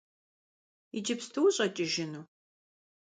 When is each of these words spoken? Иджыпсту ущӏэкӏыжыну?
Иджыпсту 0.97 1.41
ущӏэкӏыжыну? 1.47 2.23